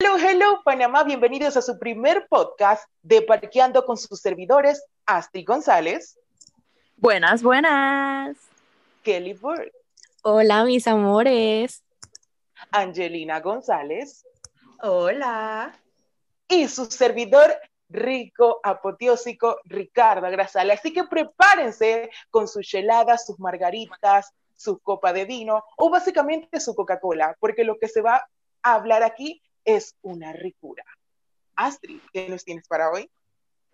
[0.00, 1.02] Hello, hello, Panamá.
[1.02, 6.16] Bienvenidos a su primer podcast de Parqueando con sus servidores, Astrid González.
[6.94, 8.36] Buenas, buenas.
[9.02, 9.72] Kelly Burke.
[10.22, 11.82] Hola, mis amores.
[12.70, 14.24] Angelina González.
[14.82, 15.76] Hola.
[16.46, 17.58] Y su servidor
[17.88, 20.70] rico, apoteósico, Ricardo Grasal.
[20.70, 26.76] Así que prepárense con sus heladas, sus margaritas, su copa de vino o básicamente su
[26.76, 28.22] Coca-Cola, porque lo que se va
[28.62, 30.82] a hablar aquí es una ricura.
[31.54, 33.10] Astrid, ¿qué nos tienes para hoy?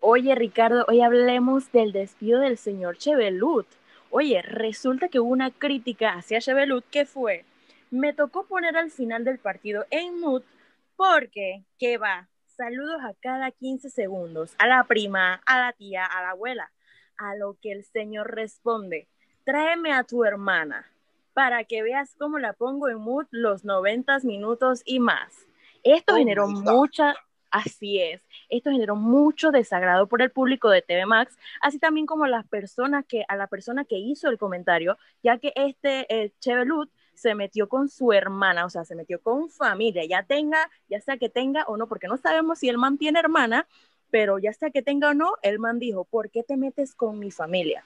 [0.00, 3.66] Oye, Ricardo, hoy hablemos del despido del señor Chevelut.
[4.10, 7.45] Oye, resulta que hubo una crítica hacia Chevelut que fue,
[7.92, 10.42] me tocó poner al final del partido en mood
[10.96, 12.28] porque, ¿qué va?
[12.47, 16.72] Saludos a cada 15 segundos, a la prima, a la tía, a la abuela.
[17.16, 19.06] A lo que el señor responde,
[19.45, 20.91] tráeme a tu hermana
[21.34, 25.47] para que veas cómo la pongo en mood los 90 minutos y más.
[25.84, 27.15] Esto Oh generó mucha,
[27.51, 32.27] así es, esto generó mucho desagrado por el público de TV Max, así también como
[32.27, 36.91] las personas que, a la persona que hizo el comentario, ya que este eh, Chevelut
[37.14, 41.17] se metió con su hermana, o sea, se metió con familia, ya tenga, ya sea
[41.17, 43.69] que tenga o no, porque no sabemos si el man tiene hermana,
[44.11, 47.19] pero ya sea que tenga o no, el man dijo, ¿por qué te metes con
[47.19, 47.84] mi familia?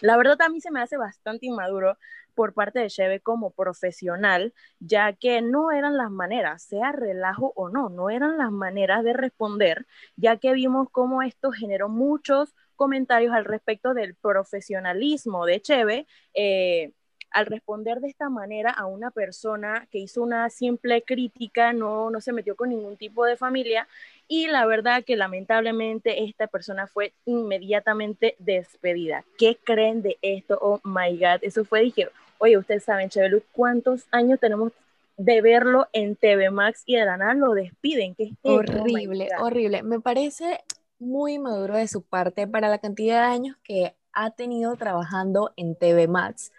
[0.00, 1.96] La verdad a mí se me hace bastante inmaduro
[2.34, 7.68] por parte de Cheve como profesional, ya que no eran las maneras, sea relajo o
[7.68, 13.32] no, no eran las maneras de responder, ya que vimos cómo esto generó muchos comentarios
[13.34, 16.92] al respecto del profesionalismo de Cheve, eh,
[17.34, 22.20] al responder de esta manera a una persona que hizo una simple crítica, no, no
[22.20, 23.88] se metió con ningún tipo de familia,
[24.28, 29.24] y la verdad que lamentablemente esta persona fue inmediatamente despedida.
[29.36, 30.56] ¿Qué creen de esto?
[30.60, 34.72] Oh my God, eso fue, dije, oye, ustedes saben, Chevelu, ¿cuántos años tenemos
[35.16, 38.14] de verlo en TV Max y de la nada lo despiden?
[38.14, 38.30] ¿Qué es?
[38.42, 39.82] Oh Horrible, horrible.
[39.82, 40.62] Me parece
[41.00, 45.74] muy maduro de su parte para la cantidad de años que ha tenido trabajando en
[45.74, 46.52] TV Max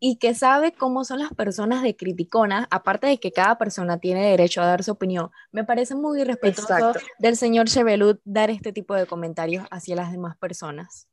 [0.00, 4.28] y que sabe cómo son las personas de criticonas, aparte de que cada persona tiene
[4.30, 5.30] derecho a dar su opinión.
[5.52, 7.00] Me parece muy irrespetuoso Exacto.
[7.18, 11.08] del señor Chevelut dar este tipo de comentarios hacia las demás personas.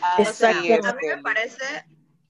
[0.00, 0.72] Así Exacto.
[0.74, 1.64] es, A mí me parece,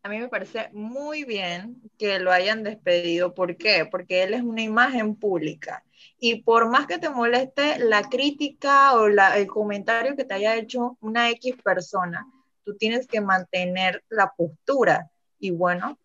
[0.02, 3.34] a mí me parece muy bien que lo hayan despedido.
[3.34, 3.86] ¿Por qué?
[3.90, 5.84] Porque él es una imagen pública.
[6.18, 10.56] Y por más que te moleste la crítica o la- el comentario que te haya
[10.56, 12.26] hecho una X persona,
[12.64, 15.10] tú tienes que mantener la postura.
[15.38, 15.98] Y bueno,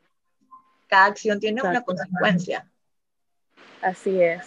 [0.87, 2.69] cada acción tiene una consecuencia.
[3.81, 4.45] Así es.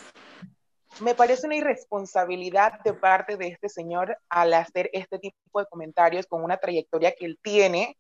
[1.00, 6.26] Me parece una irresponsabilidad de parte de este señor al hacer este tipo de comentarios
[6.26, 7.96] con una trayectoria que él tiene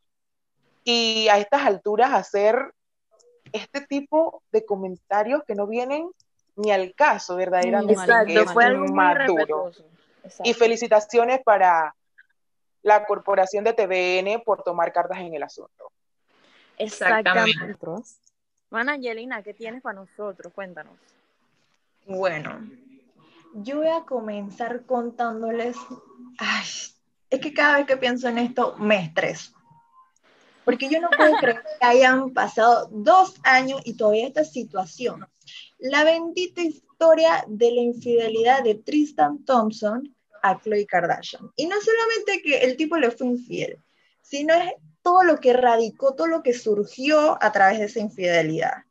[0.84, 2.72] y a estas alturas hacer
[3.52, 6.10] este tipo de comentarios que no vienen
[6.56, 7.94] ni al caso verdaderamente.
[7.94, 8.86] Exacto, que es fue algo.
[8.86, 10.42] Exacto.
[10.44, 11.94] Y felicitaciones para
[12.82, 15.90] la corporación de TVN por tomar cartas en el asunto.
[16.78, 17.76] Exactamente.
[18.70, 20.52] Mana Angelina, ¿qué tienes para nosotros?
[20.52, 20.94] Cuéntanos.
[22.06, 22.68] Bueno,
[23.54, 25.76] yo voy a comenzar contándoles.
[26.38, 26.66] Ay,
[27.30, 29.52] es que cada vez que pienso en esto me estreso.
[30.64, 35.26] Porque yo no puedo creer que hayan pasado dos años y todavía esta situación.
[35.78, 41.50] La bendita historia de la infidelidad de Tristan Thompson a Khloe Kardashian.
[41.56, 43.78] Y no solamente que el tipo le fue infiel,
[44.20, 44.72] sino es
[45.04, 48.84] todo lo que radicó, todo lo que surgió a través de esa infidelidad.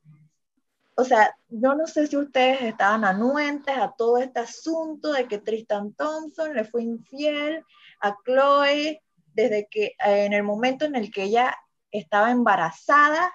[0.95, 5.39] O sea, yo no sé si ustedes estaban anuentes a todo este asunto de que
[5.39, 7.65] Tristan Thompson le fue infiel
[7.99, 9.01] a Chloe
[9.33, 11.57] desde que eh, en el momento en el que ella
[11.89, 13.33] estaba embarazada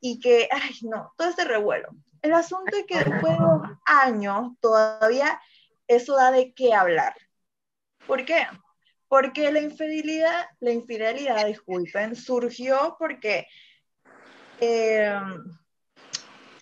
[0.00, 1.88] y que, ay, no, todo ese revuelo.
[2.22, 5.40] El asunto es que después de dos años todavía
[5.88, 7.16] eso da de qué hablar.
[8.06, 8.46] ¿Por qué?
[9.10, 13.48] Porque la infidelidad, la infidelidad, disculpen, surgió porque
[14.60, 15.20] eh,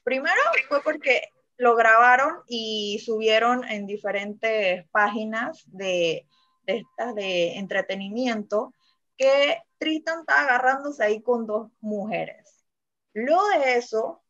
[0.03, 1.29] primero fue porque
[1.59, 6.27] lo grabaron y subieron en diferentes páginas de,
[6.65, 8.73] estas de entretenimiento
[9.19, 12.65] que Tristan estaba agarrándose ahí con dos mujeres.
[13.13, 14.23] Luego de eso,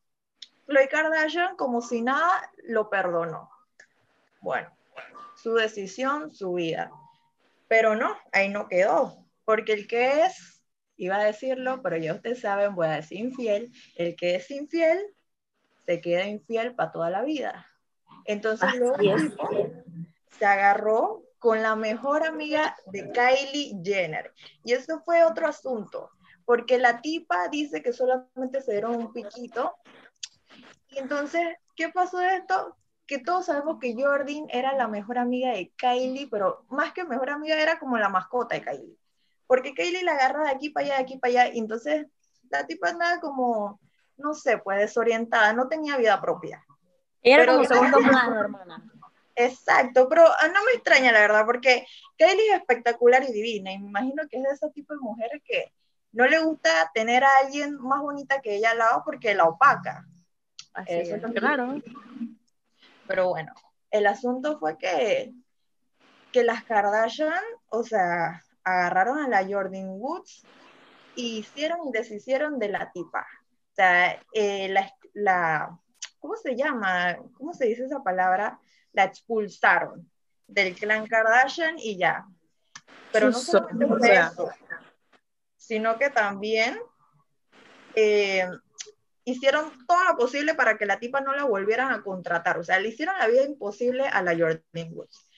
[0.67, 3.49] Khloe Kardashian, como si nada, lo perdonó.
[4.41, 4.77] Bueno,
[5.37, 6.91] su decisión, su vida.
[7.69, 10.65] Pero no, ahí no quedó, porque el que es,
[10.97, 14.99] iba a decirlo, pero ya ustedes saben, voy a decir infiel, el que es infiel
[15.87, 17.67] se queda infiel para toda la vida.
[18.25, 19.33] Entonces Así luego es.
[20.39, 24.35] se agarró con la mejor amiga de Kylie Jenner.
[24.65, 26.11] Y eso fue otro asunto,
[26.45, 29.75] porque la tipa dice que solamente se dieron un piquito.
[30.91, 31.43] Y entonces,
[31.77, 32.77] ¿qué pasó de esto?
[33.09, 37.31] Que todos sabemos que Jordan era la mejor amiga de Kylie, pero más que mejor
[37.31, 38.99] amiga era como la mascota de Kylie.
[39.47, 42.07] Porque Kylie la agarra de aquí para allá, de aquí para allá, y entonces
[42.51, 43.81] la tipa andaba como,
[44.19, 46.63] no sé, pues desorientada, no tenía vida propia.
[47.23, 48.85] Era como segundo plano, hermana.
[49.35, 51.87] Exacto, pero ah, no me extraña la verdad, porque
[52.19, 55.41] Kylie es espectacular y divina, y me imagino que es de ese tipo de mujeres
[55.47, 55.73] que
[56.13, 60.05] no le gusta tener a alguien más bonita que ella al lado porque la opaca.
[60.75, 61.81] Así es, claro.
[63.09, 63.53] Pero bueno,
[63.91, 65.33] el asunto fue que,
[66.31, 70.45] que las Kardashian, o sea, agarraron a la Jordan Woods
[71.17, 73.27] y hicieron y deshicieron de la tipa.
[73.73, 75.79] O sea, eh, la, la,
[76.21, 77.17] ¿cómo se llama?
[77.35, 78.61] ¿Cómo se dice esa palabra?
[78.93, 80.09] La expulsaron
[80.47, 82.27] del clan Kardashian y ya.
[83.13, 84.51] Pero no solamente por eso,
[85.57, 86.79] sino que también
[87.95, 88.47] eh,
[89.31, 92.59] hicieron todo lo posible para que la tipa no la volvieran a contratar.
[92.59, 95.29] O sea, le hicieron la vida imposible a la Jordan Woods.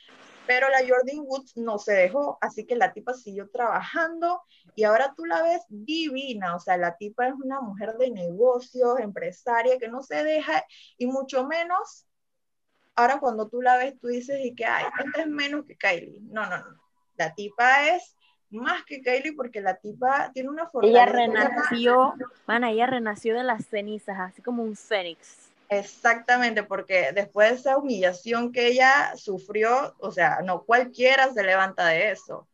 [0.46, 4.42] Pero la Jordan Woods no se dejó, así que la tipa siguió trabajando
[4.74, 6.56] y ahora tú la ves divina.
[6.56, 10.64] O sea, la tipa es una mujer de negocios, empresaria, que no se deja
[10.96, 12.06] y mucho menos.
[12.96, 16.18] Ahora cuando tú la ves, tú dices, y que, ay, esta es menos que Kylie.
[16.22, 16.80] No, no, no.
[17.16, 18.16] La tipa es
[18.50, 21.04] más que Kylie porque la tipa tiene una fortaleza.
[21.04, 22.14] Ella renació,
[22.46, 25.50] mana, ella renació de las cenizas, así como un fénix.
[25.68, 31.86] Exactamente, porque después de esa humillación que ella sufrió, o sea, no cualquiera se levanta
[31.86, 32.46] de eso.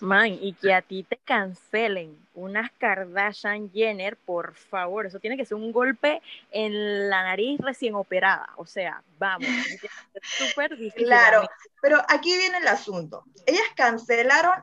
[0.00, 5.44] Man, y que a ti te cancelen unas Kardashian Jenner, por favor, eso tiene que
[5.44, 9.48] ser un golpe en la nariz recién operada, o sea, vamos,
[10.22, 11.04] súper difícil.
[11.04, 11.46] Claro,
[11.82, 13.24] pero aquí viene el asunto.
[13.44, 14.54] Ellas cancelaron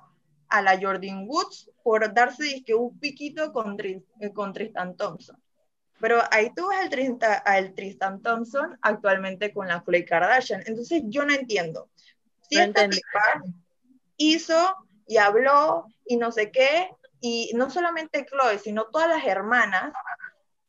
[0.49, 5.41] a la Jordan Woods por darse un piquito con, eh, con Tristan Thompson.
[5.99, 6.89] Pero ahí tú ves
[7.45, 10.63] el Tristan, Thompson actualmente con la Khloe Kardashian.
[10.65, 11.89] Entonces yo no entiendo.
[12.49, 13.43] Si esta tipa
[14.17, 14.75] hizo
[15.05, 19.91] y habló y no sé qué, y no solamente Chloe, sino todas las hermanas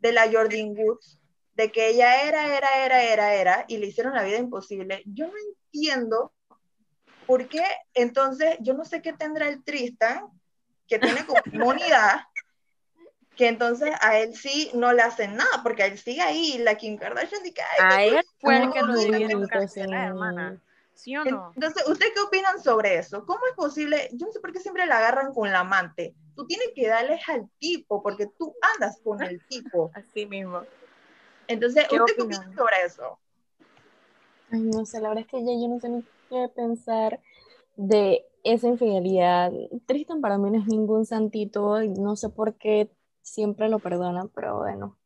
[0.00, 1.21] de la Jordan Woods,
[1.55, 5.03] de que ella era, era, era, era, era, y le hicieron la vida imposible.
[5.06, 5.35] Yo no
[5.73, 6.32] entiendo
[7.31, 7.62] por qué
[7.94, 10.27] entonces yo no sé qué tendrá el Tristan,
[10.88, 12.23] que tiene comunidad,
[13.37, 16.75] que entonces a él sí no le hacen nada, porque a él sigue ahí, la
[16.75, 17.62] Kim Kardashian dice que...
[17.85, 20.61] A él fue el que lo debieron cancelar, hermana.
[20.94, 21.53] ¿Sí o no?
[21.55, 23.25] Entonces, ¿ustedes qué opinan sobre eso?
[23.25, 24.09] ¿Cómo es posible?
[24.12, 26.17] Yo no sé por qué siempre la agarran con la amante.
[26.35, 29.93] Tú tienes que darles al tipo, porque tú andas con el tipo.
[29.94, 30.65] Así mismo.
[31.47, 33.21] Entonces, ¿ustedes qué opinan sobre eso?
[34.50, 36.05] Ay, no sé, la verdad es que ya yo no sé ni
[36.55, 37.21] pensar
[37.77, 39.53] de esa infidelidad.
[39.87, 42.91] Tristan para mí no es ningún santito, no sé por qué
[43.23, 44.97] siempre lo perdonan, pero bueno.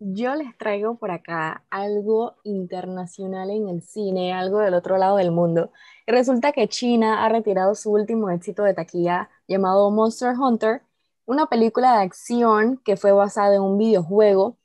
[0.00, 5.32] Yo les traigo por acá algo internacional en el cine, algo del otro lado del
[5.32, 5.72] mundo.
[6.06, 10.82] Y resulta que China ha retirado su último éxito de taquilla llamado Monster Hunter,
[11.26, 14.56] una película de acción que fue basada en un videojuego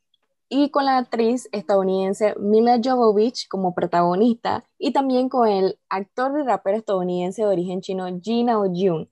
[0.50, 6.44] y con la actriz estadounidense Mila Jovovich como protagonista y también con el actor y
[6.44, 9.08] rapero estadounidense de origen chino Jin Jung.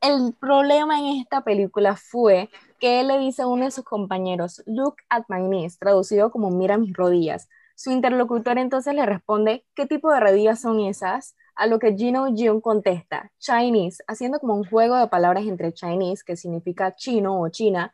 [0.00, 2.48] El problema en esta película fue
[2.78, 6.50] que él le dice a uno de sus compañeros, Look at my knees, traducido como
[6.50, 7.50] mira mis rodillas.
[7.74, 11.36] Su interlocutor entonces le responde, ¿qué tipo de rodillas son esas?
[11.54, 16.22] A lo que Jin Jung contesta, Chinese, haciendo como un juego de palabras entre Chinese,
[16.24, 17.92] que significa chino o china,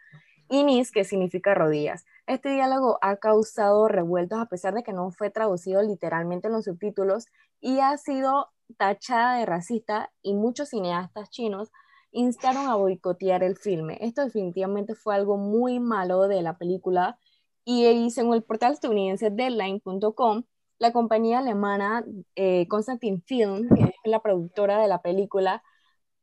[0.49, 2.05] y knees, que significa rodillas.
[2.27, 6.65] Este diálogo ha causado revueltos a pesar de que no fue traducido literalmente en los
[6.65, 7.27] subtítulos
[7.61, 11.71] y ha sido tachada de racista y muchos cineastas chinos
[12.11, 13.99] instaron a boicotear el filme.
[14.01, 17.19] Esto definitivamente fue algo muy malo de la película
[17.65, 20.45] y según el portal estadounidense Deadline.com,
[20.79, 22.05] la compañía alemana
[22.35, 25.63] eh, Constantin Film, que es la productora de la película,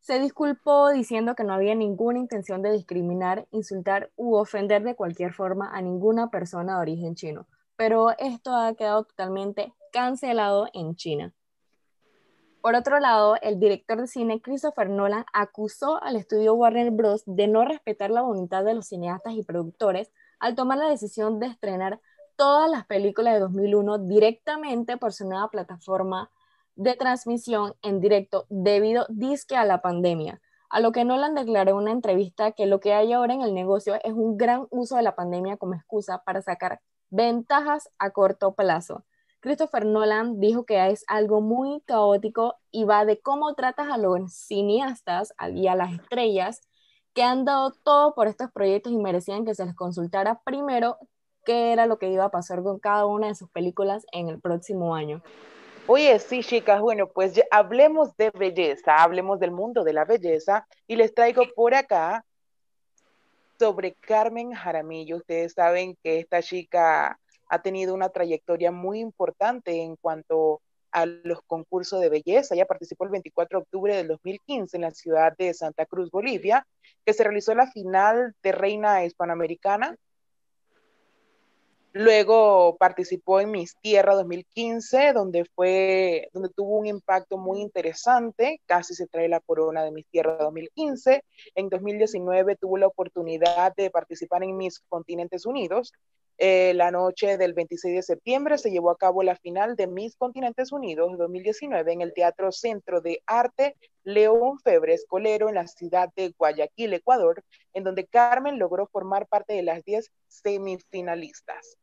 [0.03, 5.31] se disculpó diciendo que no había ninguna intención de discriminar, insultar u ofender de cualquier
[5.31, 11.33] forma a ninguna persona de origen chino, pero esto ha quedado totalmente cancelado en China.
[12.61, 17.23] Por otro lado, el director de cine Christopher Nolan acusó al estudio Warner Bros.
[17.25, 21.47] de no respetar la voluntad de los cineastas y productores al tomar la decisión de
[21.47, 22.01] estrenar
[22.35, 26.29] todas las películas de 2001 directamente por su nueva plataforma
[26.75, 31.77] de transmisión en directo debido disque a la pandemia, a lo que Nolan declaró en
[31.77, 35.03] una entrevista que lo que hay ahora en el negocio es un gran uso de
[35.03, 39.05] la pandemia como excusa para sacar ventajas a corto plazo.
[39.39, 44.33] Christopher Nolan dijo que es algo muy caótico y va de cómo tratas a los
[44.33, 46.61] cineastas y a las estrellas
[47.13, 50.97] que han dado todo por estos proyectos y merecían que se les consultara primero
[51.45, 54.41] qué era lo que iba a pasar con cada una de sus películas en el
[54.41, 55.21] próximo año.
[55.85, 60.95] Oye, sí, chicas, bueno, pues hablemos de belleza, hablemos del mundo de la belleza y
[60.95, 62.23] les traigo por acá
[63.59, 65.17] sobre Carmen Jaramillo.
[65.17, 70.61] Ustedes saben que esta chica ha tenido una trayectoria muy importante en cuanto
[70.93, 72.55] a los concursos de belleza.
[72.55, 76.65] Ella participó el 24 de octubre del 2015 en la ciudad de Santa Cruz, Bolivia,
[77.05, 79.97] que se realizó la final de Reina Hispanoamericana
[81.95, 88.95] Luego participó en Mis Tierra 2015, donde fue, donde tuvo un impacto muy interesante, casi
[88.95, 91.23] se trae la corona de Mis Tierra 2015.
[91.53, 95.93] En 2019 tuvo la oportunidad de participar en Mis Continentes Unidos.
[96.39, 100.15] Eh, la noche del 26 de septiembre se llevó a cabo la final de Mis
[100.15, 106.09] Continentes Unidos 2019 en el Teatro Centro de Arte León Febres Colero en la ciudad
[106.15, 111.77] de Guayaquil, Ecuador, en donde Carmen logró formar parte de las 10 semifinalistas.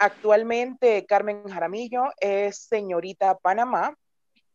[0.00, 3.96] Actualmente Carmen Jaramillo es señorita Panamá,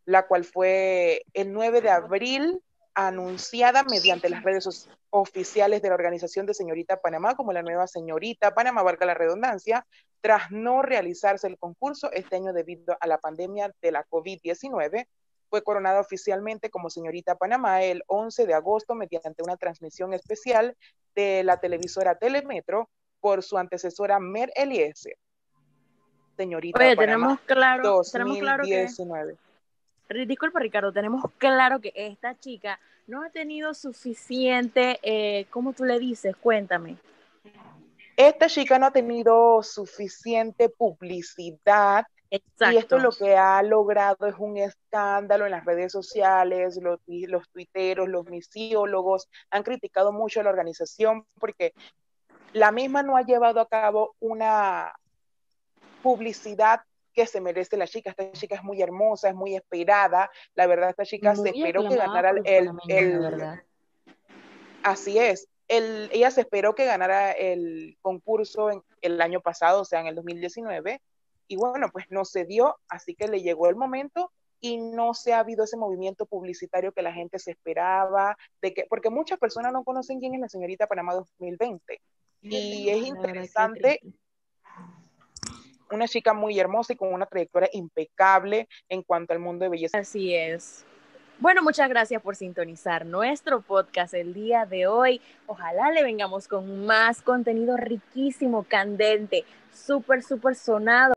[0.05, 2.61] la cual fue el 9 de abril
[2.93, 8.53] anunciada mediante las redes oficiales de la organización de Señorita Panamá como la nueva Señorita
[8.53, 9.85] Panamá, valga la redundancia,
[10.21, 15.07] tras no realizarse el concurso este año debido a la pandemia de la COVID-19.
[15.49, 20.77] Fue coronada oficialmente como Señorita Panamá el 11 de agosto mediante una transmisión especial
[21.15, 25.17] de la televisora Telemetro por su antecesora Mer Eliezer.
[26.35, 28.87] Señorita Oye, tenemos claro, tenemos claro que
[30.25, 35.99] disculpa Ricardo, tenemos claro que esta chica no ha tenido suficiente, eh, ¿cómo tú le
[35.99, 36.35] dices?
[36.35, 36.97] Cuéntame.
[38.15, 44.57] Esta chica no ha tenido suficiente publicidad Y esto lo que ha logrado es un
[44.57, 50.49] escándalo en las redes sociales, los, los tuiteros, los misiólogos han criticado mucho a la
[50.49, 51.73] organización porque
[52.53, 54.93] la misma no ha llevado a cabo una
[56.03, 56.81] publicidad
[57.13, 58.11] que se merece la chica.
[58.11, 60.29] Esta chica es muy hermosa, es muy esperada.
[60.53, 62.41] La verdad, esta chica se esperó que ganara el...
[62.87, 63.61] el,
[64.83, 65.47] así es.
[65.67, 70.07] El, ella se esperó que ganara el concurso en, el año pasado, o sea, en
[70.07, 71.01] el 2019,
[71.47, 75.33] y bueno, pues no se dio, así que le llegó el momento y no se
[75.33, 79.73] ha habido ese movimiento publicitario que la gente se esperaba, de que, porque muchas personas
[79.73, 82.01] no conocen quién es la señorita Panamá 2020.
[82.41, 83.99] Y es interesante,
[85.93, 89.97] una chica muy hermosa y con una trayectoria impecable en cuanto al mundo de belleza.
[89.97, 90.85] Así es.
[91.39, 95.19] Bueno, muchas gracias por sintonizar nuestro podcast el día de hoy.
[95.45, 101.13] Ojalá le vengamos con más contenido riquísimo, candente, súper, súper sonado.